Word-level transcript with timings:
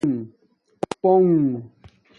پہنݣ 0.99 1.41